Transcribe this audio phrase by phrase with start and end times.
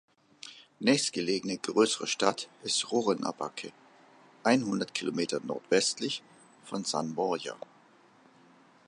[0.79, 3.71] Nächstgelegene größere Stadt ist Rurrenabaque,
[4.43, 6.23] einhundert Kilometer nordwestlich
[6.63, 7.55] von "San Borja".